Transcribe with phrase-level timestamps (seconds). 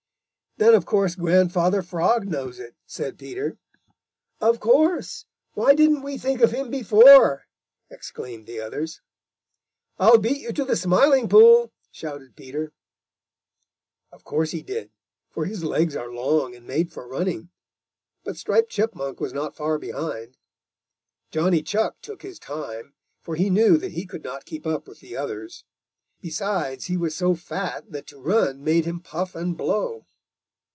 [0.57, 3.57] "Then of course Grandfather Frog knows it," said Peter.
[4.39, 5.25] "Of course!
[5.53, 7.47] Why didn't we think of him before?"
[7.89, 9.01] exclaimed the others.
[9.97, 12.73] "I'll beat you to the Smiling Pool!" shouted Peter.
[14.11, 14.91] Of course he did,
[15.31, 17.49] for his legs are long and made for running,
[18.23, 20.37] but Striped Chipmunk was not far behind.
[21.31, 22.93] Johnny Chuck took his time,
[23.23, 25.63] for he knew that he could not keep up with the others.
[26.19, 30.05] Besides he was so fat that to run made him puff and blow.